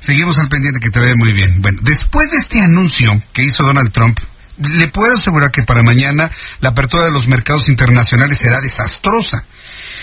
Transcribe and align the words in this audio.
Seguimos 0.00 0.36
al 0.38 0.48
pendiente 0.48 0.80
que 0.80 0.90
te 0.90 0.98
ve 0.98 1.14
muy 1.14 1.32
bien. 1.32 1.62
Bueno, 1.62 1.78
después 1.82 2.28
de 2.32 2.38
este 2.38 2.60
anuncio 2.60 3.22
que 3.32 3.44
hizo 3.44 3.62
Donald 3.62 3.92
Trump, 3.92 4.18
le 4.58 4.88
puedo 4.88 5.14
asegurar 5.14 5.52
que 5.52 5.62
para 5.62 5.84
mañana 5.84 6.28
la 6.58 6.70
apertura 6.70 7.04
de 7.04 7.12
los 7.12 7.28
mercados 7.28 7.68
internacionales 7.68 8.38
será 8.38 8.60
desastrosa. 8.60 9.44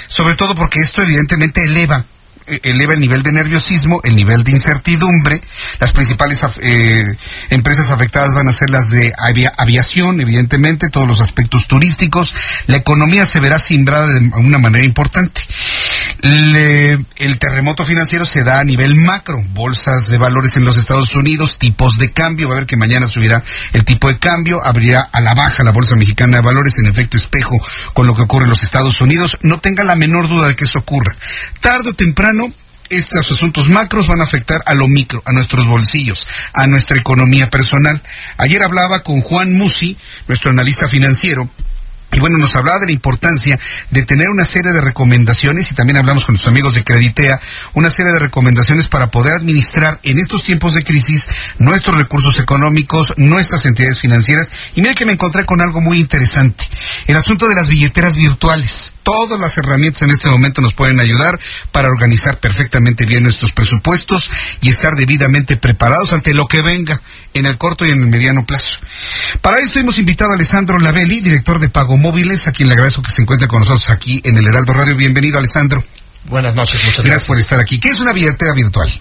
Sobre 0.07 0.35
todo 0.35 0.55
porque 0.55 0.79
esto 0.79 1.01
evidentemente 1.01 1.65
eleva 1.65 2.05
eh, 2.47 2.61
eleva 2.63 2.93
el 2.93 3.01
nivel 3.01 3.23
de 3.23 3.33
nerviosismo, 3.33 3.99
el 4.05 4.15
nivel 4.15 4.43
de 4.45 4.53
incertidumbre. 4.53 5.41
Las 5.79 5.91
principales 5.91 6.39
eh, 6.61 7.03
empresas 7.49 7.89
afectadas 7.89 8.33
van 8.33 8.47
a 8.47 8.53
ser 8.53 8.69
las 8.69 8.89
de 8.89 9.11
aviación, 9.57 10.21
evidentemente, 10.21 10.89
todos 10.89 11.07
los 11.07 11.19
aspectos 11.19 11.67
turísticos. 11.67 12.33
La 12.67 12.77
economía 12.77 13.25
se 13.25 13.41
verá 13.41 13.59
simbrada 13.59 14.07
de 14.07 14.31
una 14.37 14.59
manera 14.59 14.85
importante. 14.85 15.41
El 16.21 17.39
terremoto 17.39 17.85
financiero 17.85 18.25
se 18.25 18.43
da 18.43 18.59
a 18.59 18.63
nivel 18.63 18.95
macro, 18.95 19.43
bolsas 19.49 20.07
de 20.07 20.17
valores 20.17 20.57
en 20.57 20.65
los 20.65 20.77
Estados 20.77 21.15
Unidos, 21.15 21.57
tipos 21.57 21.97
de 21.97 22.11
cambio, 22.11 22.49
va 22.49 22.55
a 22.55 22.59
ver 22.59 22.67
que 22.67 22.77
mañana 22.77 23.07
subirá 23.07 23.43
el 23.73 23.83
tipo 23.83 24.07
de 24.07 24.17
cambio, 24.17 24.63
abrirá 24.63 25.01
a 25.11 25.21
la 25.21 25.33
baja 25.33 25.63
la 25.63 25.71
bolsa 25.71 25.95
mexicana 25.95 26.37
de 26.37 26.43
valores 26.43 26.77
en 26.79 26.87
efecto 26.87 27.17
espejo 27.17 27.55
con 27.93 28.07
lo 28.07 28.15
que 28.15 28.23
ocurre 28.23 28.45
en 28.45 28.49
los 28.49 28.63
Estados 28.63 28.99
Unidos. 29.01 29.37
No 29.41 29.59
tenga 29.59 29.83
la 29.83 29.95
menor 29.95 30.27
duda 30.27 30.47
de 30.47 30.55
que 30.55 30.65
eso 30.65 30.79
ocurra. 30.79 31.15
Tarde 31.61 31.89
o 31.89 31.93
temprano 31.93 32.53
estos 32.89 33.31
asuntos 33.31 33.67
macros 33.67 34.07
van 34.07 34.21
a 34.21 34.23
afectar 34.23 34.61
a 34.65 34.73
lo 34.73 34.87
micro, 34.87 35.21
a 35.25 35.31
nuestros 35.31 35.65
bolsillos, 35.65 36.25
a 36.53 36.67
nuestra 36.67 36.97
economía 36.97 37.49
personal. 37.49 38.01
Ayer 38.37 38.63
hablaba 38.63 39.03
con 39.03 39.21
Juan 39.21 39.53
Musi, 39.53 39.97
nuestro 40.27 40.51
analista 40.51 40.87
financiero, 40.87 41.49
y 42.11 42.19
bueno, 42.19 42.37
nos 42.37 42.55
hablaba 42.55 42.79
de 42.79 42.87
la 42.87 42.93
importancia 42.93 43.59
de 43.91 44.03
tener 44.03 44.29
una 44.29 44.45
serie 44.45 44.71
de 44.71 44.81
recomendaciones 44.81 45.69
y 45.71 45.75
también 45.75 45.97
hablamos 45.97 46.25
con 46.25 46.33
nuestros 46.33 46.51
amigos 46.51 46.73
de 46.73 46.83
Creditea, 46.83 47.39
una 47.73 47.89
serie 47.89 48.13
de 48.13 48.19
recomendaciones 48.19 48.87
para 48.87 49.11
poder 49.11 49.35
administrar 49.35 49.99
en 50.03 50.17
estos 50.17 50.43
tiempos 50.43 50.73
de 50.73 50.83
crisis 50.83 51.25
nuestros 51.59 51.97
recursos 51.97 52.39
económicos, 52.39 53.13
nuestras 53.17 53.65
entidades 53.65 53.99
financieras. 53.99 54.49
Y 54.75 54.81
mire 54.81 54.95
que 54.95 55.05
me 55.05 55.13
encontré 55.13 55.45
con 55.45 55.61
algo 55.61 55.81
muy 55.81 55.99
interesante, 55.99 56.63
el 57.07 57.17
asunto 57.17 57.49
de 57.49 57.55
las 57.55 57.67
billeteras 57.67 58.15
virtuales 58.15 58.93
todas 59.07 59.39
las 59.39 59.57
herramientas 59.57 60.01
en 60.01 60.11
este 60.11 60.27
momento 60.27 60.59
nos 60.59 60.73
pueden 60.73 60.99
ayudar 60.99 61.39
para 61.71 61.87
organizar 61.87 62.41
perfectamente 62.41 63.05
bien 63.05 63.23
nuestros 63.23 63.53
presupuestos 63.53 64.29
y 64.59 64.67
estar 64.67 64.97
debidamente 64.97 65.55
preparados 65.55 66.11
ante 66.11 66.33
lo 66.33 66.45
que 66.45 66.61
venga 66.61 67.01
en 67.33 67.45
el 67.45 67.57
corto 67.57 67.85
y 67.85 67.91
en 67.91 68.01
el 68.01 68.07
mediano 68.07 68.45
plazo. 68.45 68.81
Para 69.41 69.59
esto 69.59 69.79
hemos 69.79 69.97
invitado 69.97 70.31
a 70.31 70.33
Alessandro 70.33 70.77
Lavelli, 70.77 71.21
director 71.21 71.57
de 71.57 71.69
Pago 71.69 71.95
Móviles, 71.95 72.47
a 72.47 72.51
quien 72.51 72.67
le 72.67 72.73
agradezco 72.73 73.01
que 73.01 73.11
se 73.11 73.21
encuentre 73.21 73.47
con 73.47 73.61
nosotros 73.61 73.89
aquí 73.91 74.19
en 74.25 74.35
el 74.35 74.45
Heraldo 74.45 74.73
Radio. 74.73 74.97
Bienvenido, 74.97 75.37
Alessandro. 75.37 75.81
Buenas 76.25 76.53
noches, 76.53 76.73
muchas 76.73 76.83
gracias. 76.83 77.05
Gracias 77.05 77.27
por 77.27 77.39
estar 77.39 77.61
aquí. 77.61 77.79
¿Qué 77.79 77.87
es 77.87 78.01
una 78.01 78.11
billetera 78.11 78.53
virtual? 78.53 78.91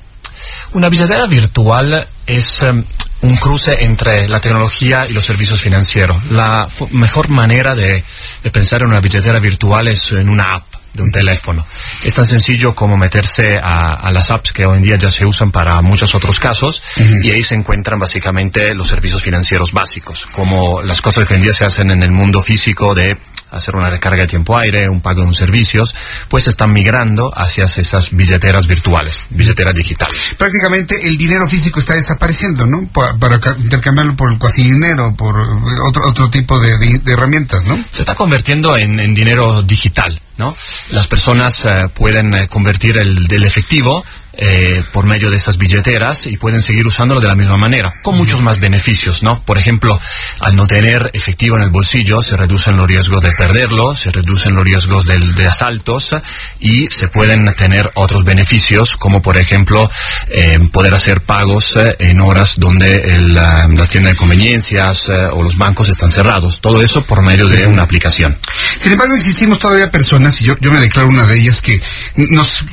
Una 0.74 0.88
billetera 0.88 1.26
virtual 1.26 2.06
es 2.24 2.62
em, 2.62 2.84
un 3.22 3.36
cruce 3.36 3.84
entre 3.84 4.28
la 4.28 4.40
tecnología 4.40 5.06
y 5.08 5.12
los 5.12 5.24
servicios 5.24 5.60
financieros. 5.60 6.24
La 6.30 6.68
mejor 6.90 7.28
manera 7.28 7.74
de, 7.74 8.04
pensar 8.52 8.82
en 8.82 8.88
una 8.88 9.00
billetera 9.00 9.40
virtual 9.40 9.88
es 9.88 10.12
en 10.12 10.28
una 10.28 10.52
app 10.52 10.74
de 10.92 11.02
un 11.02 11.10
teléfono. 11.10 11.66
Es 12.02 12.14
tan 12.14 12.26
sencillo 12.26 12.74
como 12.74 12.96
meterse 12.96 13.58
a, 13.62 14.10
las 14.10 14.30
apps 14.30 14.52
que 14.52 14.64
hoy 14.64 14.76
en 14.76 14.82
día 14.82 14.96
ya 14.96 15.10
se 15.10 15.26
usan 15.26 15.50
para 15.52 15.80
muchos 15.82 16.14
otros 16.14 16.38
casos 16.38 16.82
y 16.96 17.30
ahí 17.30 17.42
se 17.42 17.54
encuentran 17.54 17.98
básicamente 17.98 18.74
los 18.74 18.86
servicios 18.86 19.22
financieros 19.22 19.72
básicos, 19.72 20.26
como 20.26 20.80
las 20.82 21.00
cosas 21.02 21.26
que 21.26 21.34
hoy 21.34 21.38
en 21.38 21.44
día 21.44 21.54
se 21.54 21.64
hacen 21.64 21.90
en 21.90 22.02
el 22.02 22.10
mundo 22.10 22.42
físico 22.42 22.94
de 22.94 23.18
hacer 23.50 23.76
una 23.76 23.90
recarga 23.90 24.22
de 24.22 24.28
tiempo 24.28 24.56
aire, 24.56 24.88
un 24.88 25.00
pago 25.00 25.22
de 25.22 25.28
un 25.28 25.34
servicios, 25.34 25.94
pues 26.28 26.46
están 26.48 26.72
migrando 26.72 27.30
hacia 27.34 27.64
esas 27.64 28.10
billeteras 28.10 28.66
virtuales, 28.66 29.26
billeteras 29.30 29.74
digitales. 29.74 30.16
Prácticamente 30.36 31.08
el 31.08 31.16
dinero 31.16 31.46
físico 31.46 31.80
está 31.80 31.94
desapareciendo, 31.94 32.66
¿no? 32.66 32.88
Para, 32.88 33.36
intercambiarlo 33.58 34.16
por 34.16 34.36
cuasi 34.38 34.62
dinero, 34.62 35.14
por 35.16 35.36
otro, 35.38 36.08
otro 36.08 36.30
tipo 36.30 36.58
de, 36.58 37.00
herramientas, 37.06 37.64
¿no? 37.64 37.76
Se 37.90 38.00
está 38.02 38.14
convirtiendo 38.14 38.76
en, 38.76 39.14
dinero 39.14 39.62
digital, 39.62 40.20
¿no? 40.36 40.56
Las 40.90 41.06
personas 41.06 41.64
eh, 41.64 41.88
pueden 41.94 42.34
eh, 42.34 42.48
convertir 42.48 42.98
el 42.98 43.26
del 43.26 43.44
efectivo 43.44 44.04
eh, 44.38 44.82
por 44.92 45.06
medio 45.06 45.30
de 45.30 45.36
estas 45.36 45.56
billeteras 45.56 46.26
y 46.26 46.36
pueden 46.36 46.60
seguir 46.60 46.86
usándolo 46.86 47.20
de 47.20 47.28
la 47.28 47.34
misma 47.34 47.56
manera, 47.56 47.94
con 48.02 48.16
muchos 48.16 48.42
más 48.42 48.58
beneficios, 48.58 49.22
¿no? 49.22 49.42
Por 49.42 49.58
ejemplo, 49.58 49.98
al 50.40 50.54
no 50.54 50.66
tener 50.66 51.08
efectivo 51.12 51.56
en 51.56 51.62
el 51.62 51.70
bolsillo, 51.70 52.20
se 52.20 52.36
reducen 52.36 52.76
los 52.76 52.86
riesgos 52.86 53.22
de 53.22 53.30
perderlo, 53.32 53.96
se 53.96 54.10
reducen 54.10 54.54
los 54.54 54.64
riesgos 54.64 55.06
de, 55.06 55.46
asaltos 55.46 56.14
y 56.60 56.88
se 56.90 57.08
pueden 57.08 57.54
tener 57.54 57.90
otros 57.94 58.24
beneficios, 58.24 58.96
como 58.96 59.22
por 59.22 59.36
ejemplo, 59.36 59.88
eh, 60.28 60.58
poder 60.72 60.94
hacer 60.94 61.22
pagos 61.22 61.76
eh, 61.76 61.94
en 62.00 62.20
horas 62.20 62.54
donde 62.56 63.18
las 63.18 63.88
tiendas 63.88 64.12
de 64.12 64.18
conveniencias 64.18 65.08
o 65.08 65.42
los 65.42 65.56
bancos 65.56 65.88
están 65.88 66.10
cerrados. 66.10 66.60
Todo 66.60 66.82
eso 66.82 67.04
por 67.04 67.22
medio 67.22 67.48
de 67.48 67.66
una 67.66 67.82
aplicación. 67.82 68.36
Sin 68.78 68.92
embargo, 68.92 69.14
existimos 69.14 69.58
todavía 69.58 69.90
personas, 69.90 70.40
y 70.42 70.46
yo, 70.46 70.56
yo 70.60 70.72
me 70.72 70.80
declaro 70.80 71.08
una 71.08 71.26
de 71.26 71.38
ellas, 71.38 71.62
que 71.62 71.80
nos 72.16 72.64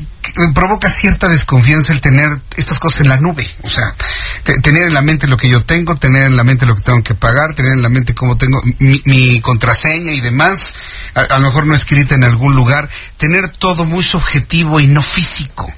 provoca 0.53 0.89
cierta 0.89 1.27
desconfianza 1.27 1.93
el 1.93 2.01
tener 2.01 2.29
estas 2.55 2.79
cosas 2.79 3.01
en 3.01 3.09
la 3.09 3.17
nube. 3.17 3.47
O 3.61 3.69
sea, 3.69 3.93
tener 4.61 4.87
en 4.87 4.93
la 4.93 5.01
mente 5.01 5.27
lo 5.27 5.37
que 5.37 5.49
yo 5.49 5.63
tengo, 5.63 5.95
tener 5.95 6.25
en 6.25 6.35
la 6.35 6.43
mente 6.43 6.65
lo 6.65 6.75
que 6.75 6.81
tengo 6.81 7.03
que 7.03 7.15
pagar, 7.15 7.53
tener 7.53 7.73
en 7.73 7.81
la 7.81 7.89
mente 7.89 8.15
cómo 8.15 8.37
tengo 8.37 8.61
mi, 8.79 9.39
contraseña 9.41 10.11
y 10.11 10.21
demás, 10.21 10.75
a, 11.13 11.37
lo 11.37 11.47
mejor 11.47 11.67
no 11.67 11.75
escrita 11.75 12.15
en 12.15 12.23
algún 12.23 12.55
lugar, 12.55 12.89
tener 13.17 13.49
todo 13.49 13.85
muy 13.85 14.03
subjetivo 14.03 14.79
y 14.79 14.87
no 14.87 15.01
físico. 15.01 15.71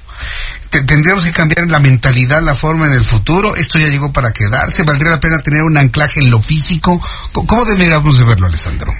tendríamos 0.70 1.24
que 1.24 1.32
cambiar 1.32 1.68
la 1.68 1.78
mentalidad, 1.78 2.42
la 2.42 2.54
forma 2.54 2.86
en 2.86 2.92
el 2.92 3.04
futuro. 3.04 3.54
Esto 3.56 3.78
ya 3.78 3.88
llegó 3.88 4.12
para 4.12 4.32
quedarse. 4.32 4.82
¿Valdría 4.82 5.12
la 5.12 5.20
pena 5.20 5.38
tener 5.38 5.62
un 5.62 5.76
anclaje 5.76 6.20
en 6.20 6.30
lo 6.30 6.40
físico? 6.40 7.00
¿Cómo 7.32 7.64
deberíamos 7.64 8.18
de 8.18 8.24
verlo, 8.24 8.46
Alessandro? 8.46 8.94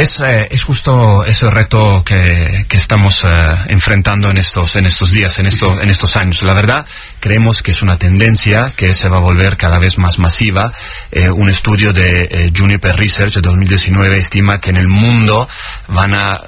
Es, 0.00 0.18
eh, 0.20 0.48
es 0.50 0.64
justo 0.64 1.26
ese 1.26 1.50
reto 1.50 2.02
que, 2.02 2.64
que 2.66 2.78
estamos 2.78 3.22
eh, 3.22 3.28
enfrentando 3.68 4.30
en 4.30 4.38
estos, 4.38 4.74
en 4.76 4.86
estos 4.86 5.10
días, 5.10 5.38
en, 5.38 5.44
estos, 5.44 5.78
en 5.82 5.90
estos 5.90 6.16
años. 6.16 6.42
La 6.42 6.54
verdad, 6.54 6.86
creemos 7.20 7.62
que 7.62 7.72
es 7.72 7.82
una 7.82 7.98
tendencia 7.98 8.72
que 8.74 8.94
se 8.94 9.10
va 9.10 9.18
a 9.18 9.20
volver 9.20 9.58
cada 9.58 9.78
vez 9.78 9.98
más 9.98 10.18
masiva. 10.18 10.72
Eh, 11.12 11.28
un 11.28 11.50
estudio 11.50 11.92
de 11.92 12.50
Juniper 12.56 12.96
Research 12.96 13.34
de 13.34 13.40
2019 13.42 14.16
estima 14.16 14.58
que 14.58 14.70
en 14.70 14.78
el 14.78 14.88
mundo 14.88 15.46
van 15.88 16.14
a 16.14 16.40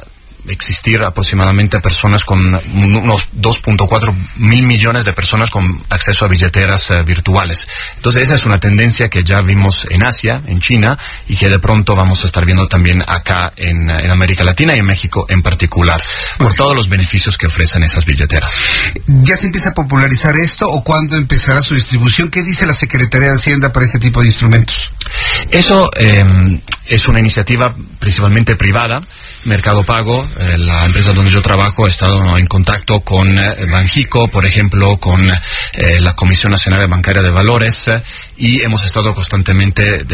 existir 0.46 1.02
aproximadamente 1.02 1.80
personas 1.80 2.24
con 2.24 2.40
unos 2.40 3.28
2.4 3.32 4.14
mil 4.36 4.62
millones 4.62 5.04
de 5.04 5.12
personas 5.12 5.50
con 5.50 5.82
acceso 5.88 6.24
a 6.24 6.28
billeteras 6.28 6.90
eh, 6.90 7.02
virtuales. 7.04 7.66
Entonces 7.96 8.22
esa 8.22 8.34
es 8.36 8.44
una 8.44 8.58
tendencia 8.58 9.08
que 9.08 9.22
ya 9.22 9.40
vimos 9.40 9.86
en 9.90 10.02
Asia, 10.02 10.42
en 10.46 10.60
China, 10.60 10.98
y 11.28 11.36
que 11.36 11.48
de 11.48 11.58
pronto 11.58 11.94
vamos 11.94 12.22
a 12.24 12.26
estar 12.26 12.44
viendo 12.44 12.66
también 12.66 13.02
acá 13.06 13.52
en, 13.56 13.90
América 13.90 14.44
Latina 14.44 14.74
y 14.74 14.78
en 14.78 14.86
México 14.86 15.26
en 15.28 15.42
particular, 15.42 16.02
por 16.38 16.52
todos 16.54 16.74
los 16.74 16.88
beneficios 16.88 17.38
que 17.38 17.46
ofrecen 17.46 17.82
esas 17.82 18.04
billeteras. 18.04 18.54
¿Ya 19.06 19.36
se 19.36 19.46
empieza 19.46 19.70
a 19.70 19.74
popularizar 19.74 20.36
esto 20.36 20.68
o 20.68 20.82
cuándo 20.82 21.16
empezará 21.16 21.62
su 21.62 21.74
distribución? 21.74 22.30
¿Qué 22.30 22.42
dice 22.42 22.66
la 22.66 22.72
Secretaría 22.72 23.28
de 23.28 23.34
Hacienda 23.34 23.72
para 23.72 23.86
este 23.86 23.98
tipo 23.98 24.20
de 24.20 24.28
instrumentos? 24.28 24.90
Eso 25.50 25.90
eh, 25.96 26.24
es 26.86 27.08
una 27.08 27.20
iniciativa 27.20 27.74
principalmente 27.98 28.56
privada 28.56 29.02
Mercado 29.44 29.82
Pago, 29.82 30.28
eh, 30.38 30.56
la 30.56 30.84
empresa 30.84 31.12
donde 31.12 31.30
yo 31.30 31.42
trabajo, 31.42 31.86
ha 31.86 31.90
estado 31.90 32.38
en 32.38 32.46
contacto 32.46 33.00
con 33.00 33.36
eh, 33.36 33.66
Banjico, 33.66 34.28
por 34.28 34.46
ejemplo, 34.46 34.98
con 34.98 35.28
eh, 35.28 36.00
la 36.00 36.14
Comisión 36.14 36.52
Nacional 36.52 36.86
Bancaria 36.86 37.22
de 37.22 37.30
Valores 37.30 37.90
y 38.36 38.62
hemos 38.62 38.84
estado 38.84 39.12
constantemente 39.14 40.04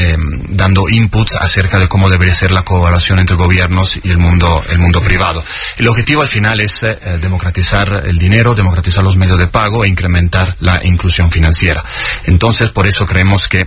dando 0.49 0.89
inputs 0.89 1.37
acerca 1.37 1.79
de 1.79 1.89
cómo 1.89 2.11
debería 2.11 2.35
ser 2.35 2.51
la 2.51 2.63
colaboración 2.63 3.19
entre 3.19 3.37
gobiernos 3.37 3.99
y 4.03 4.11
el 4.11 4.19
mundo, 4.19 4.63
el 4.69 4.79
mundo 4.79 5.01
privado. 5.01 5.43
El 5.77 5.89
objetivo 5.89 6.23
al 6.23 6.29
final 6.29 6.61
es 6.61 6.85
democratizar 7.21 8.07
el 8.07 8.19
dinero, 8.19 8.55
democratizar 8.55 9.03
los 9.03 9.17
medios 9.17 9.39
de 9.39 9.47
pago 9.47 9.85
e 9.85 9.89
incrementar 9.89 10.57
la 10.61 10.81
inclusión 10.83 11.31
financiera. 11.31 11.83
Entonces, 12.25 12.71
por 12.71 12.87
eso 12.87 13.07
creemos 13.07 13.49
que 13.49 13.67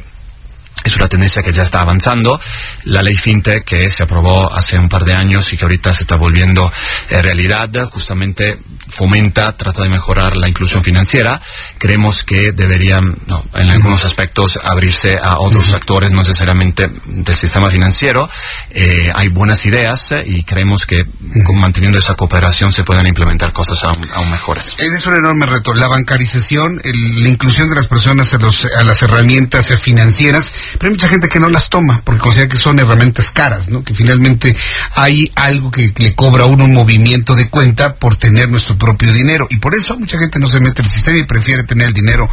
es 0.84 0.96
una 0.96 1.08
tendencia 1.08 1.42
que 1.42 1.52
ya 1.52 1.64
está 1.64 1.82
avanzando. 1.82 2.40
La 2.86 3.02
ley 3.02 3.16
FinTech 3.16 3.64
que 3.64 3.90
se 3.90 4.04
aprobó 4.04 4.52
hace 4.54 4.78
un 4.78 4.90
par 4.90 5.04
de 5.04 5.14
años 5.14 5.52
y 5.54 5.58
que 5.58 5.66
ahorita 5.66 5.94
se 5.94 6.02
está 6.02 6.16
volviendo 6.16 6.72
eh, 7.10 7.22
realidad, 7.22 7.70
justamente 7.90 8.60
fomenta, 8.92 9.56
trata 9.56 9.84
de 9.84 9.90
mejorar 9.90 10.36
la 10.36 10.48
inclusión 10.48 10.84
financiera. 10.84 11.42
Creemos 11.78 12.24
que 12.24 12.52
deberían, 12.52 13.18
en 13.54 13.70
algunos 13.70 14.06
aspectos, 14.06 14.60
abrirse 14.62 15.18
a 15.22 15.40
otros 15.40 15.74
actores, 15.74 16.12
no 16.12 16.20
necesariamente 16.20 16.90
del 17.06 17.36
sistema 17.36 17.70
financiero. 17.70 18.30
Eh, 18.70 19.12
hay 19.14 19.30
buenas 19.30 19.66
ideas 19.66 20.12
eh, 20.12 20.16
y 20.26 20.44
creemos 20.44 20.86
que 20.86 21.06
manteniendo 21.54 22.00
esa 22.00 22.16
cooperación 22.16 22.72
se 22.72 22.84
pueden 22.84 23.08
implementar 23.08 23.54
cosas 23.54 23.84
aún, 23.84 24.30
mejores. 24.30 24.76
Ese 24.78 24.96
es 24.96 25.06
un 25.06 25.16
enorme 25.16 25.46
reto. 25.46 25.74
La 25.74 25.88
bancarización, 25.88 26.82
la 26.84 27.30
inclusión 27.30 27.70
de 27.70 27.76
las 27.76 27.88
personas 27.88 28.34
a, 28.34 28.38
a 28.80 28.84
las 28.84 29.02
herramientas 29.02 29.68
financieras 29.82 30.52
pero 30.78 30.88
hay 30.88 30.92
mucha 30.92 31.08
gente 31.08 31.28
que 31.28 31.40
no 31.40 31.50
las 31.50 31.70
toma 31.70 32.02
porque 32.04 32.22
considera 32.22 32.50
que 32.50 32.58
son 32.58 32.80
herramientas 32.80 33.32
caras, 33.32 33.70
¿no? 33.70 33.84
Que 33.84 33.94
finalmente 33.94 34.56
hay 34.96 35.32
algo 35.36 35.72
que 35.72 35.94
le 35.98 36.16
cobra 36.16 36.44
a 36.44 36.48
uno 36.48 36.66
un 36.66 36.74
movimiento 36.74 37.36
de 37.36 37.50
cuenta 37.50 37.96
por 37.96 38.16
tener 38.16 38.50
nuestro 38.50 38.78
propio 38.78 39.12
dinero 39.14 39.48
y 39.50 39.58
por 39.60 39.74
eso 39.76 39.98
mucha 39.98 40.18
gente 40.18 40.40
no 40.40 40.48
se 40.48 40.60
mete 40.60 40.82
en 40.82 40.88
el 40.88 40.92
sistema 40.92 41.18
y 41.18 41.24
prefiere 41.24 41.64
tener 41.64 41.88
el 41.88 41.94
dinero 41.94 42.30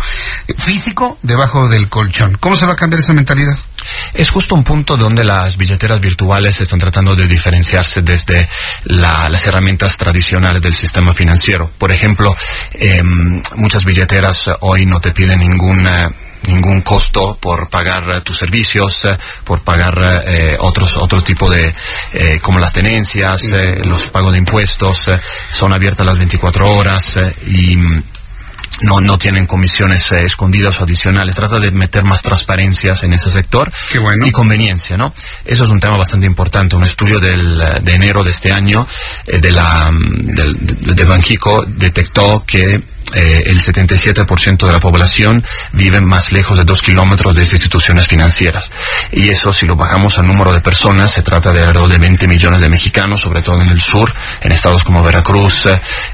físico 0.57 1.19
debajo 1.23 1.69
del 1.69 1.89
colchón. 1.89 2.37
¿Cómo 2.41 2.57
se 2.57 2.67
va 2.67 2.73
a 2.73 2.77
cambiar 2.77 3.01
esa 3.01 3.13
mentalidad? 3.13 3.59
Es 4.15 4.31
justo 4.31 4.55
un 4.55 4.65
punto 4.65 4.97
donde 4.97 5.25
las 5.25 5.57
billeteras 5.57 6.01
virtuales 6.01 6.61
están 6.61 6.79
tratando 6.79 7.15
de 7.15 7.27
diferenciarse 7.27 8.03
desde 8.03 8.49
las 8.85 9.47
herramientas 9.47 9.97
tradicionales 9.97 10.63
del 10.63 10.75
sistema 10.75 11.15
financiero. 11.15 11.71
Por 11.79 11.93
ejemplo, 11.93 12.35
em, 12.73 13.43
muchas 13.57 13.85
billeteras 13.85 14.51
hoy 14.61 14.87
no 14.87 15.01
te 15.01 15.13
piden 15.13 15.41
ninguna 15.41 16.11
ningún 16.47 16.83
costo 16.83 17.37
por 17.41 17.69
pagar 17.69 18.09
eh, 18.11 18.21
tus 18.21 18.39
servicios, 18.39 19.05
eh, 19.05 19.17
por 19.45 19.63
pagar 19.63 20.23
eh, 20.27 20.57
otros 20.59 20.97
otro 20.97 21.23
tipo 21.23 21.51
de 21.51 21.75
como 22.43 22.59
las 22.59 22.73
tenencias, 22.73 23.43
los 23.85 24.05
pagos 24.05 24.33
de 24.33 24.39
impuestos, 24.39 25.07
son 25.49 25.73
abiertas 25.73 26.07
las 26.07 26.19
24 26.19 26.71
horas 26.75 27.19
y 27.47 27.77
no, 28.83 29.01
no 29.01 29.19
tienen 29.19 29.47
comisiones 29.47 30.11
escondidas 30.13 30.81
o 30.81 30.85
adicionales. 30.85 31.35
Trata 31.35 31.59
de 31.59 31.71
meter 31.71 32.05
más 32.05 32.23
transparencias 32.23 33.03
en 33.05 33.13
ese 33.13 33.31
sector 33.31 33.71
y 34.25 34.31
conveniencia, 34.31 34.97
¿no? 34.97 35.13
Eso 35.45 35.65
es 35.65 35.71
un 35.71 35.81
tema 35.81 35.97
bastante 35.97 36.27
importante. 36.27 36.77
Un 36.77 36.85
estudio 36.85 37.19
del, 37.19 37.59
de 37.83 37.95
enero 37.95 38.23
de 38.25 38.31
este 38.31 38.53
año 38.53 38.87
de 39.27 39.51
la 39.51 39.91
mm, 39.91 40.27
del, 40.27 40.57
de 40.95 41.05
Banxico 41.05 41.65
detectó 41.67 42.45
que 42.47 42.79
eh, 43.15 43.43
el 43.47 43.63
77% 43.63 44.67
de 44.67 44.73
la 44.73 44.81
población 44.81 45.43
vive 45.73 46.01
más 46.01 46.31
lejos 46.31 46.59
de 46.59 46.65
dos 46.65 46.83
kilómetros 46.83 47.35
de 47.35 47.43
instituciones 47.43 48.07
financieras. 48.07 48.71
Y 49.13 49.31
eso, 49.31 49.53
si 49.53 49.67
lo 49.67 49.77
bajamos 49.77 50.19
al 50.19 50.27
número 50.27 50.53
de 50.53 50.61
personas, 50.61 51.13
se 51.13 51.23
trata 51.23 51.53
de 51.53 51.61
alrededor 51.61 51.91
de 51.91 51.99
20 51.99 52.29
millones 52.29 52.61
de 52.61 52.69
mexicanos, 52.69 53.21
sobre 53.21 53.41
todo 53.41 53.63
en 53.63 53.69
el 53.69 53.81
sur, 53.81 54.13
en 54.43 54.53
estados 54.53 54.85
como 54.85 55.03
Veracruz, 55.03 55.69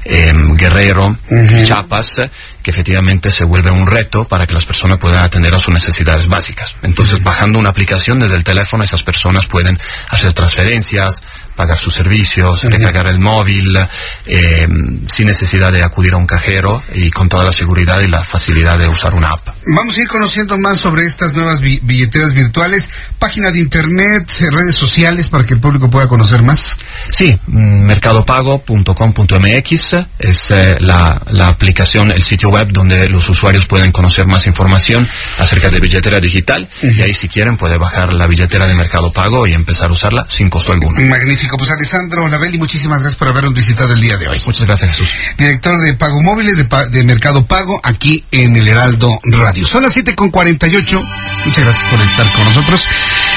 eh, 0.05 0.33
Guerrero, 0.53 1.17
Chiapas, 1.65 2.21
que 2.65 2.71
efectivamente 2.71 3.29
se 3.29 3.45
vuelve 3.45 3.69
un 3.69 3.85
reto 3.85 4.27
para 4.27 4.47
que 4.47 4.55
las 4.55 4.65
personas 4.65 4.99
puedan 4.99 5.23
atender 5.23 5.53
a 5.53 5.59
sus 5.59 5.71
necesidades 5.71 6.27
básicas. 6.27 6.73
Entonces, 6.81 7.23
bajando 7.23 7.59
una 7.59 7.69
aplicación 7.69 8.17
desde 8.17 8.37
el 8.37 8.43
teléfono, 8.43 8.83
esas 8.83 9.03
personas 9.03 9.45
pueden 9.45 9.79
hacer 10.09 10.33
transferencias, 10.33 11.21
pagar 11.55 11.77
sus 11.77 11.93
servicios, 11.93 12.63
recargar 12.63 13.05
el 13.05 13.19
móvil, 13.19 13.77
eh, 14.25 14.67
sin 15.07 15.27
necesidad 15.27 15.71
de 15.71 15.83
acudir 15.83 16.13
a 16.13 16.17
un 16.17 16.25
cajero 16.25 16.81
y 16.95 17.11
con 17.11 17.29
toda 17.29 17.43
la 17.43 17.51
seguridad 17.51 18.01
y 18.01 18.07
la 18.07 18.23
facilidad 18.23 18.79
de 18.79 18.87
usar 18.87 19.13
una 19.13 19.27
app. 19.27 19.47
Vamos 19.67 19.95
a 19.95 20.01
ir 20.01 20.07
conociendo 20.07 20.57
más 20.57 20.79
sobre 20.79 21.05
estas 21.05 21.33
nuevas 21.33 21.61
billeteras 21.61 22.33
virtuales, 22.33 22.89
página 23.19 23.51
de 23.51 23.59
internet, 23.59 24.27
redes 24.51 24.75
sociales 24.75 25.29
para 25.29 25.43
que 25.43 25.53
el 25.53 25.59
público 25.59 25.91
pueda 25.91 26.07
conocer 26.07 26.41
más. 26.41 26.79
Sí, 27.11 27.37
mercadopago.com.mx 27.45 29.95
es 30.17 30.49
eh, 30.49 30.77
la, 30.79 31.21
la 31.27 31.49
aplicación, 31.49 32.09
el 32.09 32.23
sitio 32.23 32.49
web 32.49 32.54
donde 32.63 33.07
los 33.09 33.27
usuarios 33.29 33.65
pueden 33.67 33.91
conocer 33.91 34.25
más 34.25 34.47
información 34.47 35.07
acerca 35.37 35.69
de 35.69 35.79
billetera 35.79 36.19
digital 36.19 36.67
y 36.81 37.01
ahí 37.01 37.13
si 37.13 37.27
quieren 37.27 37.57
puede 37.57 37.77
bajar 37.77 38.13
la 38.13 38.27
billetera 38.27 38.65
de 38.65 38.75
Mercado 38.75 39.11
Pago 39.11 39.45
y 39.47 39.53
empezar 39.53 39.89
a 39.89 39.93
usarla 39.93 40.27
sin 40.29 40.49
costo 40.49 40.71
alguno. 40.71 40.99
Magnífico. 41.07 41.57
Pues 41.57 41.69
Alessandro 41.69 42.27
Lavelli, 42.27 42.57
muchísimas 42.57 42.99
gracias 43.01 43.17
por 43.17 43.27
habernos 43.27 43.53
visitado 43.53 43.93
el 43.93 43.99
día 43.99 44.17
de 44.17 44.27
hoy. 44.27 44.41
Muchas 44.45 44.65
gracias 44.65 44.91
Jesús. 44.91 45.09
Director 45.37 45.79
de 45.81 45.93
Pago 45.95 46.21
Móviles 46.21 46.57
de, 46.57 47.03
Mercado 47.03 47.45
Pago 47.45 47.79
aquí 47.83 48.23
en 48.31 48.55
el 48.55 48.67
Heraldo 48.67 49.19
Radio. 49.23 49.67
Son 49.67 49.83
las 49.83 49.93
siete 49.93 50.15
con 50.15 50.31
ocho. 50.35 51.03
Muchas 51.45 51.63
gracias 51.63 51.89
por 51.89 52.01
estar 52.01 52.31
con 52.33 52.45
nosotros. 52.45 52.87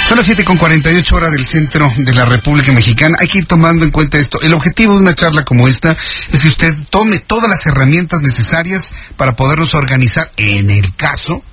Son 0.09 0.17
las 0.17 0.25
siete 0.25 0.43
con 0.43 0.59
ocho 0.59 1.17
horas 1.17 1.33
del 1.33 1.45
centro 1.45 1.93
de 1.95 2.15
la 2.15 2.25
República 2.25 2.73
Mexicana. 2.73 3.19
Hay 3.21 3.29
que 3.29 3.41
ir 3.41 3.45
tomando 3.45 3.85
en 3.85 3.91
cuenta 3.91 4.17
esto. 4.17 4.41
El 4.41 4.55
objetivo 4.55 4.95
de 4.95 5.01
una 5.01 5.15
charla 5.15 5.45
como 5.45 5.69
esta 5.69 5.95
es 6.33 6.41
que 6.41 6.49
usted 6.49 6.75
tome 6.89 7.19
todas 7.19 7.51
las 7.51 7.67
herramientas 7.67 8.23
necesarias 8.23 8.89
para 9.19 9.37
podernos 9.37 9.75
organizar 9.75 10.31
en 10.39 10.71
el 10.71 10.97
caso, 10.97 11.45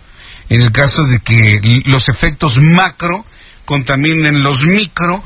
en 0.48 0.62
el 0.62 0.72
caso 0.72 1.04
de 1.04 1.20
que 1.20 1.82
los 1.84 2.08
efectos 2.08 2.56
macro 2.58 3.26
contaminen 3.66 4.42
los 4.42 4.64
micro. 4.64 5.22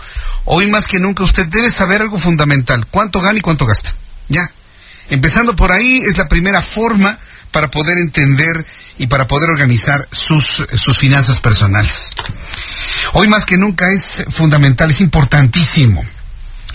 Hoy 0.45 0.65
más 0.65 0.87
que 0.87 0.99
nunca 0.99 1.23
usted 1.23 1.47
debe 1.49 1.69
saber 1.69 2.01
algo 2.01 2.17
fundamental, 2.17 2.87
cuánto 2.89 3.21
gana 3.21 3.37
y 3.37 3.41
cuánto 3.41 3.67
gasta. 3.67 3.93
Ya. 4.27 4.51
Empezando 5.07 5.55
por 5.55 5.71
ahí 5.71 5.99
es 5.99 6.17
la 6.17 6.27
primera 6.27 6.63
forma 6.63 7.15
para 7.51 7.69
poder 7.69 7.99
entender 7.99 8.65
y 8.97 9.05
para 9.05 9.27
poder 9.27 9.51
organizar 9.51 10.07
sus, 10.09 10.65
sus 10.73 10.97
finanzas 10.97 11.39
personales. 11.39 12.09
Hoy 13.13 13.27
más 13.27 13.45
que 13.45 13.57
nunca 13.57 13.91
es 13.91 14.25
fundamental, 14.29 14.91
es 14.91 15.01
importantísimo 15.01 16.03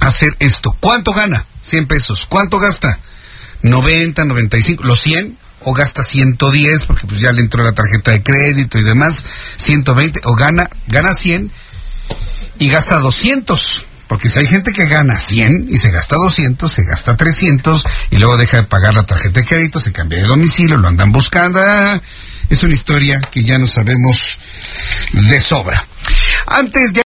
hacer 0.00 0.36
esto. 0.38 0.76
¿Cuánto 0.80 1.12
gana? 1.12 1.46
100 1.62 1.86
pesos. 1.86 2.26
¿Cuánto 2.28 2.58
gasta? 2.58 2.98
90, 3.62 4.24
95, 4.24 4.84
los 4.84 5.00
100 5.00 5.38
o 5.60 5.72
gasta 5.72 6.02
110 6.02 6.84
porque 6.84 7.06
pues 7.06 7.20
ya 7.20 7.32
le 7.32 7.40
entró 7.40 7.62
la 7.62 7.72
tarjeta 7.72 8.10
de 8.10 8.22
crédito 8.22 8.78
y 8.78 8.82
demás, 8.82 9.24
120 9.56 10.20
o 10.24 10.34
gana 10.34 10.68
gana 10.88 11.14
100 11.14 11.50
y 12.58 12.68
gasta 12.68 12.98
200. 12.98 13.82
Porque 14.06 14.28
si 14.28 14.38
hay 14.38 14.46
gente 14.46 14.72
que 14.72 14.84
gana 14.84 15.18
100 15.18 15.68
y 15.70 15.78
se 15.78 15.90
gasta 15.90 16.16
200, 16.16 16.70
se 16.70 16.84
gasta 16.84 17.16
300 17.16 17.84
y 18.10 18.18
luego 18.18 18.36
deja 18.36 18.58
de 18.58 18.62
pagar 18.64 18.94
la 18.94 19.06
tarjeta 19.06 19.40
de 19.40 19.46
crédito, 19.46 19.80
se 19.80 19.92
cambia 19.92 20.20
de 20.20 20.28
domicilio, 20.28 20.76
lo 20.76 20.88
andan 20.88 21.10
buscando. 21.10 21.58
Ah, 21.64 21.98
es 22.50 22.62
una 22.62 22.74
historia 22.74 23.20
que 23.20 23.42
ya 23.42 23.58
no 23.58 23.66
sabemos 23.66 24.38
de 25.12 25.40
sobra. 25.40 25.86
Antes 26.46 26.92
de 26.92 27.03